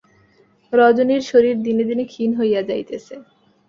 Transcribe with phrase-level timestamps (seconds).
[0.73, 3.15] রজনীর শরীর দিনে দিনে ক্ষীণ হইয়া যাইতেছে।